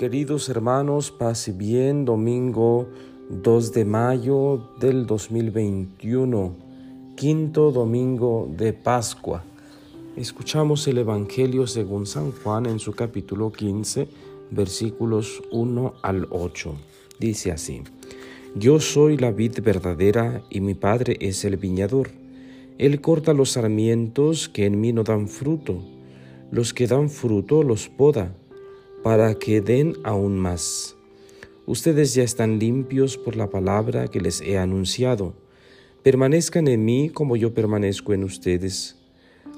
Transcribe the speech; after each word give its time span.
Queridos 0.00 0.48
hermanos, 0.48 1.10
paz 1.10 1.54
bien, 1.58 2.06
domingo 2.06 2.88
2 3.28 3.72
de 3.74 3.84
mayo 3.84 4.70
del 4.80 5.04
2021, 5.04 6.56
quinto 7.18 7.70
domingo 7.70 8.48
de 8.56 8.72
Pascua. 8.72 9.44
Escuchamos 10.16 10.88
el 10.88 10.96
Evangelio 10.96 11.66
según 11.66 12.06
San 12.06 12.32
Juan 12.32 12.64
en 12.64 12.78
su 12.78 12.92
capítulo 12.92 13.52
15, 13.52 14.08
versículos 14.50 15.42
1 15.52 15.92
al 16.00 16.26
8. 16.30 16.74
Dice 17.18 17.52
así, 17.52 17.82
Yo 18.54 18.80
soy 18.80 19.18
la 19.18 19.32
vid 19.32 19.60
verdadera 19.62 20.42
y 20.48 20.62
mi 20.62 20.72
Padre 20.72 21.18
es 21.20 21.44
el 21.44 21.58
viñador. 21.58 22.08
Él 22.78 23.02
corta 23.02 23.34
los 23.34 23.50
sarmientos 23.50 24.48
que 24.48 24.64
en 24.64 24.80
mí 24.80 24.94
no 24.94 25.04
dan 25.04 25.28
fruto, 25.28 25.82
los 26.50 26.72
que 26.72 26.86
dan 26.86 27.10
fruto 27.10 27.62
los 27.62 27.90
poda 27.90 28.34
para 29.02 29.34
que 29.34 29.62
den 29.62 29.96
aún 30.04 30.38
más. 30.38 30.96
Ustedes 31.66 32.14
ya 32.14 32.22
están 32.22 32.58
limpios 32.58 33.16
por 33.16 33.36
la 33.36 33.48
palabra 33.48 34.08
que 34.08 34.20
les 34.20 34.42
he 34.42 34.58
anunciado. 34.58 35.34
Permanezcan 36.02 36.68
en 36.68 36.84
mí 36.84 37.08
como 37.08 37.36
yo 37.36 37.54
permanezco 37.54 38.12
en 38.12 38.24
ustedes. 38.24 38.96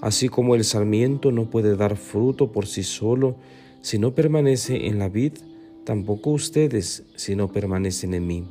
Así 0.00 0.28
como 0.28 0.54
el 0.54 0.64
sarmiento 0.64 1.32
no 1.32 1.50
puede 1.50 1.76
dar 1.76 1.96
fruto 1.96 2.52
por 2.52 2.66
sí 2.66 2.82
solo 2.82 3.36
si 3.80 3.98
no 3.98 4.14
permanece 4.14 4.86
en 4.86 5.00
la 5.00 5.08
vid, 5.08 5.32
tampoco 5.84 6.30
ustedes 6.30 7.04
si 7.16 7.34
no 7.34 7.48
permanecen 7.52 8.14
en 8.14 8.26
mí. 8.26 8.44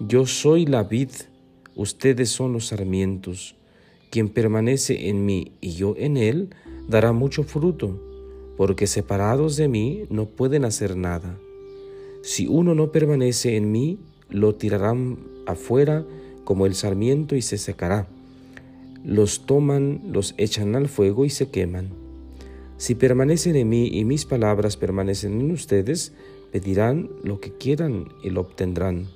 Yo 0.00 0.26
soy 0.26 0.66
la 0.66 0.82
vid, 0.82 1.10
ustedes 1.76 2.30
son 2.30 2.52
los 2.52 2.68
sarmientos. 2.68 3.54
Quien 4.10 4.28
permanece 4.28 5.08
en 5.08 5.24
mí 5.24 5.52
y 5.60 5.72
yo 5.72 5.94
en 5.96 6.16
él, 6.16 6.50
dará 6.88 7.12
mucho 7.12 7.44
fruto 7.44 8.11
porque 8.62 8.86
separados 8.86 9.56
de 9.56 9.66
mí 9.66 10.04
no 10.08 10.26
pueden 10.26 10.64
hacer 10.64 10.96
nada. 10.96 11.36
Si 12.22 12.46
uno 12.46 12.76
no 12.76 12.92
permanece 12.92 13.56
en 13.56 13.72
mí, 13.72 13.98
lo 14.30 14.54
tirarán 14.54 15.18
afuera 15.48 16.06
como 16.44 16.64
el 16.66 16.76
sarmiento 16.76 17.34
y 17.34 17.42
se 17.42 17.58
secará. 17.58 18.06
Los 19.04 19.46
toman, 19.46 20.02
los 20.12 20.36
echan 20.38 20.76
al 20.76 20.88
fuego 20.88 21.24
y 21.24 21.30
se 21.30 21.50
queman. 21.50 21.88
Si 22.76 22.94
permanecen 22.94 23.56
en 23.56 23.68
mí 23.68 23.88
y 23.88 24.04
mis 24.04 24.26
palabras 24.26 24.76
permanecen 24.76 25.40
en 25.40 25.50
ustedes, 25.50 26.12
pedirán 26.52 27.10
lo 27.24 27.40
que 27.40 27.50
quieran 27.50 28.10
y 28.22 28.30
lo 28.30 28.42
obtendrán. 28.42 29.08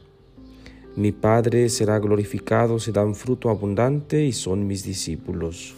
Mi 0.97 1.13
Padre 1.13 1.69
será 1.69 2.01
glorificado 2.01 2.81
si 2.81 2.91
dan 2.91 3.15
fruto 3.15 3.49
abundante 3.49 4.25
y 4.25 4.33
son 4.33 4.67
mis 4.67 4.83
discípulos. 4.83 5.77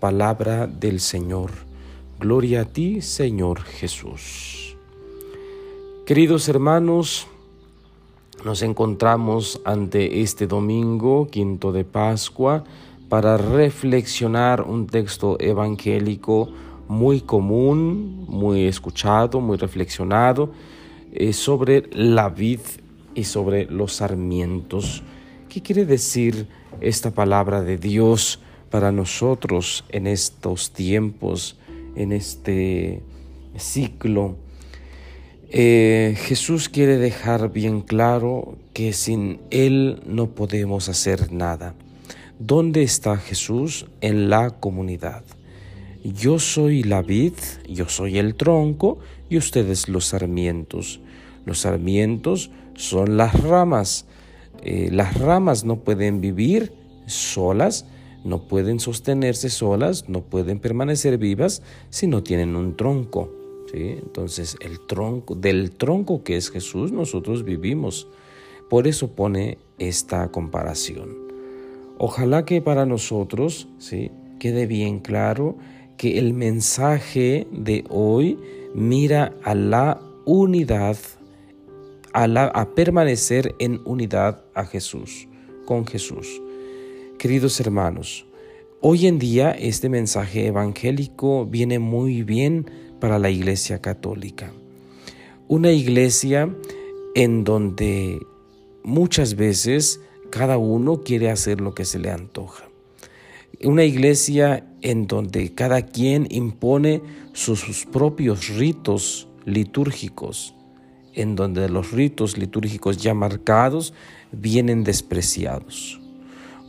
Palabra 0.00 0.66
del 0.66 1.00
Señor. 1.00 1.67
Gloria 2.20 2.62
a 2.62 2.64
ti, 2.64 3.00
Señor 3.00 3.60
Jesús. 3.62 4.76
Queridos 6.04 6.48
hermanos, 6.48 7.28
nos 8.44 8.62
encontramos 8.62 9.60
ante 9.64 10.20
este 10.20 10.48
domingo, 10.48 11.28
quinto 11.30 11.70
de 11.70 11.84
Pascua, 11.84 12.64
para 13.08 13.36
reflexionar 13.36 14.62
un 14.62 14.88
texto 14.88 15.36
evangélico 15.38 16.48
muy 16.88 17.20
común, 17.20 18.24
muy 18.26 18.66
escuchado, 18.66 19.40
muy 19.40 19.56
reflexionado, 19.56 20.50
eh, 21.12 21.32
sobre 21.32 21.88
la 21.92 22.30
vid 22.30 22.60
y 23.14 23.22
sobre 23.22 23.66
los 23.66 23.92
sarmientos. 23.92 25.04
¿Qué 25.48 25.62
quiere 25.62 25.84
decir 25.84 26.48
esta 26.80 27.12
palabra 27.12 27.62
de 27.62 27.76
Dios 27.76 28.40
para 28.70 28.90
nosotros 28.90 29.84
en 29.90 30.08
estos 30.08 30.72
tiempos? 30.72 31.56
En 31.96 32.12
este 32.12 33.02
ciclo, 33.56 34.36
eh, 35.50 36.14
Jesús 36.18 36.68
quiere 36.68 36.98
dejar 36.98 37.50
bien 37.50 37.80
claro 37.80 38.58
que 38.74 38.92
sin 38.92 39.40
Él 39.50 40.02
no 40.06 40.30
podemos 40.30 40.88
hacer 40.88 41.32
nada. 41.32 41.74
¿Dónde 42.38 42.82
está 42.82 43.16
Jesús? 43.16 43.86
En 44.00 44.28
la 44.30 44.50
comunidad. 44.50 45.24
Yo 46.04 46.38
soy 46.38 46.82
la 46.82 47.02
vid, 47.02 47.32
yo 47.68 47.88
soy 47.88 48.18
el 48.18 48.34
tronco 48.34 48.98
y 49.28 49.36
ustedes 49.38 49.88
los 49.88 50.06
sarmientos. 50.06 51.00
Los 51.44 51.60
sarmientos 51.60 52.50
son 52.74 53.16
las 53.16 53.40
ramas. 53.42 54.06
Eh, 54.62 54.90
las 54.92 55.18
ramas 55.18 55.64
no 55.64 55.76
pueden 55.80 56.20
vivir 56.20 56.72
solas, 57.06 57.86
no 58.24 58.42
pueden 58.42 58.80
sostenerse 58.80 59.50
solas, 59.50 60.08
no 60.08 60.22
pueden 60.22 60.58
permanecer 60.58 61.18
vivas 61.18 61.62
si 61.90 62.06
no 62.06 62.22
tienen 62.22 62.56
un 62.56 62.76
tronco. 62.76 63.32
¿sí? 63.72 63.96
Entonces, 63.98 64.56
el 64.60 64.80
tronco, 64.86 65.34
del 65.34 65.70
tronco 65.72 66.22
que 66.22 66.36
es 66.36 66.50
Jesús, 66.50 66.92
nosotros 66.92 67.44
vivimos. 67.44 68.08
Por 68.68 68.86
eso 68.86 69.12
pone 69.12 69.58
esta 69.78 70.28
comparación. 70.30 71.16
Ojalá 71.98 72.44
que 72.44 72.60
para 72.60 72.86
nosotros 72.86 73.68
¿sí? 73.78 74.10
quede 74.38 74.66
bien 74.66 75.00
claro 75.00 75.56
que 75.96 76.18
el 76.18 76.32
mensaje 76.32 77.46
de 77.50 77.84
hoy 77.88 78.38
mira 78.74 79.34
a 79.42 79.54
la 79.54 80.00
unidad, 80.24 80.96
a, 82.12 82.24
a 82.24 82.74
permanecer 82.74 83.54
en 83.58 83.80
unidad 83.84 84.44
a 84.54 84.64
Jesús, 84.64 85.26
con 85.64 85.86
Jesús. 85.86 86.40
Queridos 87.18 87.58
hermanos, 87.58 88.26
hoy 88.80 89.08
en 89.08 89.18
día 89.18 89.50
este 89.50 89.88
mensaje 89.88 90.46
evangélico 90.46 91.46
viene 91.46 91.80
muy 91.80 92.22
bien 92.22 92.70
para 93.00 93.18
la 93.18 93.28
Iglesia 93.28 93.80
Católica. 93.80 94.52
Una 95.48 95.72
iglesia 95.72 96.54
en 97.16 97.42
donde 97.42 98.20
muchas 98.84 99.34
veces 99.34 100.00
cada 100.30 100.58
uno 100.58 101.02
quiere 101.02 101.28
hacer 101.28 101.60
lo 101.60 101.74
que 101.74 101.84
se 101.84 101.98
le 101.98 102.12
antoja. 102.12 102.68
Una 103.64 103.82
iglesia 103.82 104.64
en 104.80 105.08
donde 105.08 105.52
cada 105.56 105.82
quien 105.82 106.28
impone 106.30 107.02
sus, 107.32 107.84
propios 107.90 108.46
ritos 108.46 109.26
litúrgicos, 109.44 110.54
en 111.14 111.34
donde 111.34 111.68
los 111.68 111.90
ritos 111.90 112.38
litúrgicos 112.38 112.98
ya 112.98 113.12
marcados 113.12 113.92
vienen 114.30 114.84
despreciados. 114.84 116.00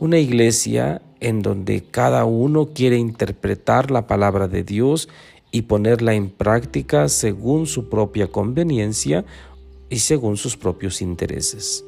Una 0.00 0.18
iglesia 0.18 1.02
en 1.20 1.42
donde 1.42 1.82
cada 1.82 2.24
uno 2.24 2.70
quiere 2.72 2.96
interpretar 2.96 3.90
la 3.90 4.06
palabra 4.06 4.48
de 4.48 4.64
Dios 4.64 5.10
y 5.52 5.62
ponerla 5.62 6.14
en 6.14 6.30
práctica 6.30 7.06
según 7.10 7.66
su 7.66 7.90
propia 7.90 8.28
conveniencia 8.28 9.26
y 9.90 9.98
según 9.98 10.38
sus 10.38 10.56
propios 10.56 11.02
intereses. 11.02 11.84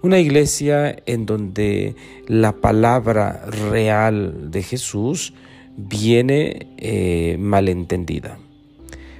Una 0.00 0.20
iglesia 0.20 0.96
en 1.04 1.26
donde 1.26 1.96
la 2.28 2.52
palabra 2.52 3.44
real 3.70 4.50
de 4.50 4.62
Jesús 4.62 5.34
viene 5.76 6.68
eh, 6.78 7.36
malentendida. 7.38 8.38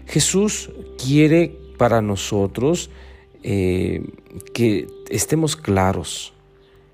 Jesús 0.07 0.71
quiere 0.97 1.55
para 1.77 2.01
nosotros 2.01 2.89
eh, 3.43 4.03
que 4.55 4.87
estemos 5.11 5.57
claros 5.57 6.33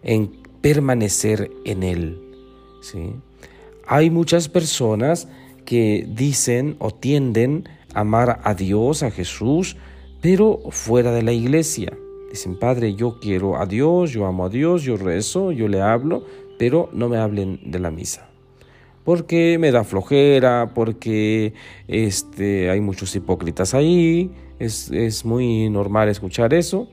en 0.03 0.26
permanecer 0.60 1.50
en 1.64 1.82
Él. 1.82 2.20
¿sí? 2.80 3.14
Hay 3.86 4.10
muchas 4.10 4.48
personas 4.48 5.28
que 5.64 6.06
dicen 6.08 6.76
o 6.78 6.91
tienden 6.91 7.69
a 7.94 8.00
amar 8.00 8.41
a 8.44 8.54
Dios, 8.54 9.02
a 9.02 9.10
Jesús, 9.10 9.76
pero 10.20 10.60
fuera 10.70 11.12
de 11.12 11.22
la 11.22 11.32
iglesia. 11.32 11.92
Dicen, 12.30 12.58
Padre, 12.58 12.94
yo 12.94 13.19
quiero 13.20 13.60
a 13.60 13.66
Dios, 13.66 14.12
yo 14.12 14.26
amo 14.26 14.46
a 14.46 14.48
Dios, 14.48 14.82
yo 14.82 14.96
rezo, 14.96 15.52
yo 15.52 15.69
le 15.69 15.80
hablo, 15.80 16.24
pero 16.58 16.90
no 16.92 17.08
me 17.08 17.16
hablen 17.16 17.60
de 17.64 17.78
la 17.78 17.90
misa. 17.90 18.28
Porque 19.04 19.56
me 19.58 19.70
da 19.70 19.84
flojera, 19.84 20.72
porque 20.75 21.55
este, 21.87 22.69
hay 22.69 22.81
muchos 22.81 23.14
hipócritas 23.16 23.72
ahí, 23.72 24.31
es, 24.58 24.90
es 24.90 25.25
muy 25.25 25.70
normal 25.70 26.08
escuchar 26.10 26.52
eso 26.52 26.88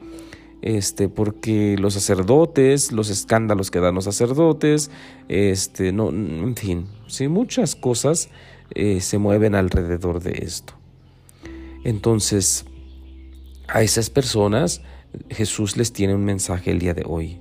este, 0.65 1.09
porque 1.09 1.77
los 1.77 1.93
sacerdotes, 1.93 2.91
los 2.91 3.11
escándalos 3.11 3.69
que 3.69 3.79
dan 3.79 3.93
los 3.93 4.05
sacerdotes, 4.05 4.89
este, 5.29 5.91
no, 5.91 6.09
en 6.09 6.55
fin, 6.55 6.87
sí, 7.05 7.27
muchas 7.27 7.75
cosas 7.75 8.29
eh, 8.71 8.99
se 8.99 9.19
mueven 9.19 9.53
alrededor 9.53 10.23
de 10.23 10.39
esto. 10.41 10.73
Entonces, 11.83 12.65
a 13.67 13.83
esas 13.83 14.09
personas 14.09 14.81
Jesús 15.29 15.77
les 15.77 15.93
tiene 15.93 16.15
un 16.15 16.25
mensaje 16.25 16.71
el 16.71 16.79
día 16.79 16.95
de 16.95 17.03
hoy. 17.05 17.39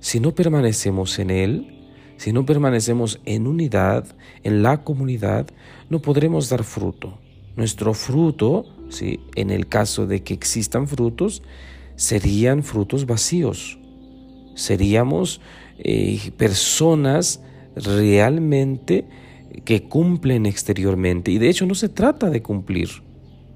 Si 0.00 0.20
no 0.20 0.34
permanecemos 0.34 1.18
en 1.18 1.30
Él, 1.30 1.88
si 2.18 2.34
no 2.34 2.44
permanecemos 2.44 3.20
en 3.24 3.46
unidad, 3.46 4.04
en 4.42 4.62
la 4.62 4.84
comunidad, 4.84 5.46
no 5.88 6.00
podremos 6.02 6.50
dar 6.50 6.62
fruto. 6.62 7.18
Nuestro 7.56 7.94
fruto, 7.94 8.66
¿sí? 8.90 9.20
en 9.34 9.50
el 9.50 9.66
caso 9.66 10.06
de 10.06 10.22
que 10.22 10.34
existan 10.34 10.86
frutos, 10.88 11.42
serían 11.96 12.62
frutos 12.62 13.06
vacíos. 13.06 13.78
Seríamos 14.54 15.40
eh, 15.78 16.30
personas 16.36 17.42
realmente 17.74 19.06
que 19.64 19.82
cumplen 19.82 20.46
exteriormente. 20.46 21.30
Y 21.30 21.38
de 21.38 21.48
hecho 21.48 21.66
no 21.66 21.74
se 21.74 21.88
trata 21.88 22.30
de 22.30 22.42
cumplir. 22.42 22.88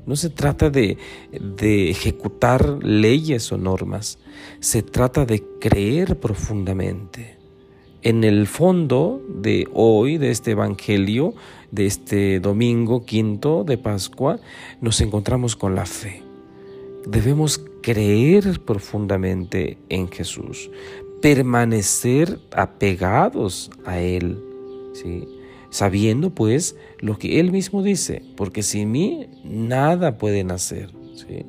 No 0.06 0.16
se 0.16 0.31
trata 0.31 0.70
de, 0.70 0.96
de 1.31 1.90
ejecutar 1.90 2.82
leyes 2.82 3.52
o 3.52 3.58
normas, 3.58 4.19
se 4.58 4.82
trata 4.82 5.26
de 5.26 5.44
creer 5.60 6.19
profundamente. 6.19 7.38
En 8.02 8.25
el 8.25 8.46
fondo 8.46 9.22
de 9.28 9.69
hoy, 9.75 10.16
de 10.16 10.31
este 10.31 10.52
Evangelio, 10.52 11.34
de 11.70 11.86
este 11.86 12.40
domingo 12.40 13.04
quinto 13.04 13.62
de 13.62 13.76
Pascua, 13.76 14.40
nos 14.81 15.02
encontramos 15.02 15.54
con 15.54 15.75
la 15.75 15.84
fe. 15.84 16.30
Debemos 17.06 17.61
creer 17.82 18.61
profundamente 18.61 19.79
en 19.88 20.08
Jesús, 20.08 20.70
permanecer 21.23 22.38
apegados 22.52 23.70
a 23.85 24.00
Él, 24.00 24.43
¿sí? 24.93 25.26
sabiendo 25.70 26.31
pues 26.31 26.76
lo 26.99 27.19
que 27.19 27.41
Él 27.41 27.52
mismo 27.52 27.82
dice, 27.82 28.23
porque 28.37 28.62
sin 28.62 28.91
mí 28.91 29.29
nada 29.44 30.19
pueden 30.19 30.50
hacer. 30.50 30.91
¿sí? 31.14 31.47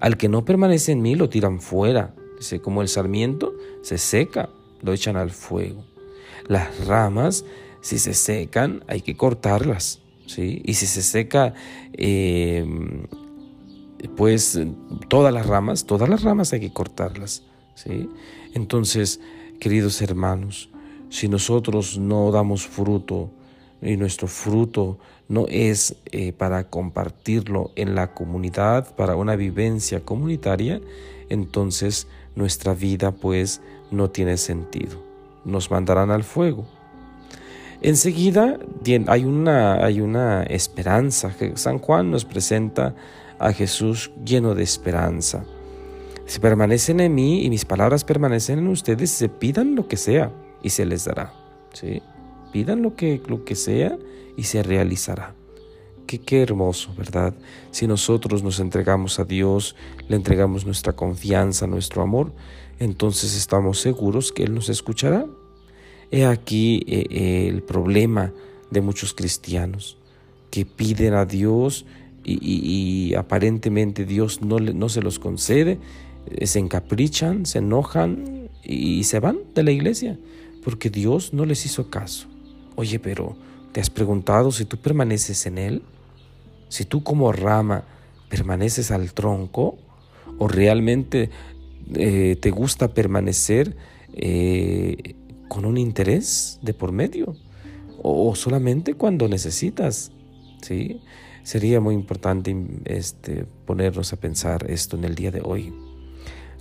Al 0.00 0.16
que 0.16 0.28
no 0.28 0.44
permanece 0.44 0.92
en 0.92 1.02
mí 1.02 1.14
lo 1.14 1.28
tiran 1.28 1.60
fuera, 1.60 2.14
dice, 2.38 2.60
como 2.60 2.82
el 2.82 2.88
sarmiento 2.88 3.54
se 3.82 3.98
seca, 3.98 4.50
lo 4.82 4.92
echan 4.92 5.16
al 5.16 5.30
fuego. 5.30 5.84
Las 6.48 6.86
ramas, 6.86 7.44
si 7.80 7.98
se 7.98 8.14
secan, 8.14 8.82
hay 8.88 9.02
que 9.02 9.16
cortarlas, 9.16 10.00
¿sí? 10.26 10.62
y 10.64 10.74
si 10.74 10.86
se 10.86 11.02
seca 11.02 11.54
eh, 11.92 12.64
pues 14.08 14.58
todas 15.08 15.32
las 15.32 15.46
ramas, 15.46 15.84
todas 15.84 16.08
las 16.08 16.22
ramas 16.22 16.52
hay 16.52 16.60
que 16.60 16.72
cortarlas, 16.72 17.42
¿sí? 17.74 18.08
Entonces, 18.54 19.20
queridos 19.58 20.00
hermanos, 20.02 20.70
si 21.10 21.28
nosotros 21.28 21.98
no 21.98 22.30
damos 22.30 22.66
fruto 22.66 23.30
y 23.82 23.96
nuestro 23.96 24.28
fruto 24.28 24.98
no 25.28 25.46
es 25.48 25.96
eh, 26.06 26.32
para 26.32 26.68
compartirlo 26.68 27.70
en 27.76 27.94
la 27.94 28.14
comunidad, 28.14 28.94
para 28.96 29.16
una 29.16 29.36
vivencia 29.36 30.00
comunitaria, 30.00 30.80
entonces 31.28 32.06
nuestra 32.34 32.74
vida 32.74 33.12
pues 33.12 33.60
no 33.90 34.10
tiene 34.10 34.36
sentido. 34.36 35.02
Nos 35.44 35.70
mandarán 35.70 36.10
al 36.10 36.24
fuego. 36.24 36.64
Enseguida 37.82 38.58
hay 39.06 39.24
una, 39.24 39.84
hay 39.84 40.00
una 40.00 40.42
esperanza 40.42 41.34
que 41.36 41.56
San 41.56 41.78
Juan 41.78 42.10
nos 42.10 42.24
presenta 42.24 42.94
a 43.40 43.52
Jesús 43.52 44.12
lleno 44.24 44.54
de 44.54 44.62
esperanza. 44.62 45.44
Si 46.26 46.38
permanecen 46.38 47.00
en 47.00 47.14
mí 47.14 47.44
y 47.44 47.50
mis 47.50 47.64
palabras 47.64 48.04
permanecen 48.04 48.60
en 48.60 48.68
ustedes, 48.68 49.10
se 49.10 49.28
pidan 49.28 49.74
lo 49.74 49.88
que 49.88 49.96
sea 49.96 50.32
y 50.62 50.70
se 50.70 50.84
les 50.84 51.06
dará. 51.06 51.32
¿sí? 51.72 52.02
Pidan 52.52 52.82
lo 52.82 52.94
que, 52.94 53.20
lo 53.26 53.44
que 53.44 53.56
sea 53.56 53.98
y 54.36 54.44
se 54.44 54.62
realizará. 54.62 55.34
Qué, 56.06 56.20
qué 56.20 56.42
hermoso, 56.42 56.94
¿verdad? 56.96 57.34
Si 57.70 57.86
nosotros 57.86 58.42
nos 58.42 58.60
entregamos 58.60 59.18
a 59.18 59.24
Dios, 59.24 59.74
le 60.08 60.16
entregamos 60.16 60.66
nuestra 60.66 60.92
confianza, 60.92 61.66
nuestro 61.66 62.02
amor, 62.02 62.32
entonces 62.78 63.36
estamos 63.36 63.80
seguros 63.80 64.32
que 64.32 64.42
Él 64.42 64.54
nos 64.54 64.68
escuchará. 64.68 65.26
He 66.10 66.26
aquí 66.26 66.84
eh, 66.86 67.06
eh, 67.10 67.48
el 67.48 67.62
problema 67.62 68.32
de 68.70 68.80
muchos 68.80 69.14
cristianos 69.14 69.96
que 70.50 70.66
piden 70.66 71.14
a 71.14 71.24
Dios 71.24 71.86
y, 72.24 73.14
aparentemente 73.14 74.04
Dios 74.04 74.42
no, 74.42 74.58
no 74.58 74.88
se 74.88 75.02
los 75.02 75.18
concede, 75.18 75.78
eh, 76.26 76.46
se 76.46 76.58
encaprichan, 76.58 77.46
se 77.46 77.58
enojan 77.58 78.48
y 78.62 79.04
se 79.04 79.20
van 79.20 79.38
de 79.54 79.62
la 79.62 79.70
iglesia 79.70 80.18
porque 80.62 80.90
Dios 80.90 81.32
no 81.32 81.44
les 81.44 81.64
hizo 81.66 81.90
caso. 81.90 82.28
Oye, 82.76 82.98
pero 82.98 83.36
¿te 83.72 83.80
has 83.80 83.90
preguntado 83.90 84.52
si 84.52 84.64
tú 84.64 84.76
permaneces 84.76 85.46
en 85.46 85.58
Él? 85.58 85.82
Si 86.68 86.84
tú 86.84 87.02
como 87.02 87.32
rama 87.32 87.84
permaneces 88.28 88.90
al 88.90 89.12
tronco 89.12 89.78
o 90.38 90.48
realmente 90.48 91.30
eh, 91.94 92.36
te 92.40 92.50
gusta 92.50 92.94
permanecer 92.94 93.76
eh, 94.12 95.14
con 95.48 95.64
un 95.64 95.76
interés 95.78 96.58
de 96.62 96.74
por 96.74 96.92
medio 96.92 97.34
o, 98.02 98.34
solamente 98.34 98.94
cuando 98.94 99.28
necesitas, 99.28 100.12
¿sí? 100.62 101.00
Sería 101.42 101.80
muy 101.80 101.94
importante 101.94 102.54
este, 102.84 103.46
ponernos 103.66 104.12
a 104.12 104.16
pensar 104.16 104.70
esto 104.70 104.96
en 104.96 105.04
el 105.04 105.14
día 105.14 105.30
de 105.30 105.40
hoy. 105.42 105.72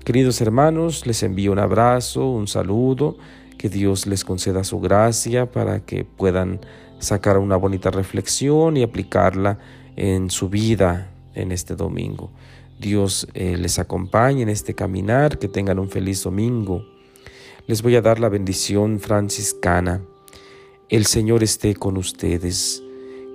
Queridos 0.06 0.42
hermanos, 0.42 1.06
les 1.06 1.22
envío 1.24 1.52
un 1.52 1.60
abrazo, 1.60 2.30
un 2.30 2.48
saludo, 2.48 3.18
que 3.58 3.70
Dios 3.70 4.08
les 4.08 4.24
conceda 4.24 4.64
su 4.64 4.80
gracia 4.80 5.52
para 5.52 5.82
que 5.82 6.06
puedan 6.06 6.62
sacar 7.00 7.38
una 7.38 7.58
bonita 7.58 7.92
reflexión 7.92 8.78
y 8.78 8.84
aplicarla 8.84 9.60
en 9.96 10.30
su 10.30 10.50
vida 10.50 11.12
en 11.36 11.52
este 11.52 11.76
domingo. 11.76 12.32
Dios 12.80 13.28
eh, 13.34 13.58
les 13.58 13.78
acompañe 13.78 14.42
en 14.42 14.50
este 14.50 14.74
caminar, 14.74 15.38
que 15.38 15.50
tengan 15.50 15.80
un 15.80 15.90
feliz 15.90 16.24
domingo. 16.24 16.86
Les 17.68 17.82
voy 17.82 17.98
a 17.98 18.02
dar 18.02 18.20
la 18.20 18.30
bendición 18.30 19.00
franciscana. 19.00 20.02
El 20.88 21.06
Señor 21.06 21.44
esté 21.44 21.76
con 21.76 21.98
ustedes 21.98 22.82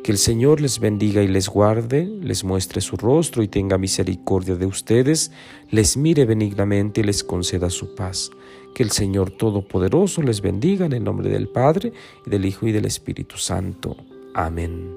que 0.05 0.13
el 0.13 0.19
Señor 0.19 0.61
les 0.61 0.81
bendiga 0.81 1.23
y 1.23 1.29
les 1.29 1.49
guarde, 1.49 2.05
les 2.05 2.45
muestre 2.45 2.83
su 2.83 2.99
rostro 2.99 3.43
y 3.43 3.49
tenga 3.49 3.79
misericordia 3.79 4.55
de 4.55 4.67
ustedes, 4.67 5.33
les 5.71 5.97
mire 5.97 6.27
benignamente 6.27 7.01
y 7.01 7.05
les 7.05 7.25
conceda 7.25 7.71
su 7.71 7.95
paz. 7.95 8.31
Que 8.75 8.83
el 8.83 8.91
Señor 8.91 9.31
Todopoderoso 9.31 10.21
les 10.21 10.43
bendiga 10.43 10.85
en 10.85 10.93
el 10.93 11.05
nombre 11.05 11.31
del 11.31 11.49
Padre, 11.49 11.95
y 12.27 12.29
del 12.29 12.45
Hijo 12.45 12.67
y 12.67 12.73
del 12.73 12.85
Espíritu 12.85 13.39
Santo. 13.39 13.97
Amén. 14.35 14.95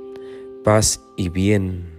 Paz 0.65 0.99
y 1.15 1.29
bien. 1.29 1.96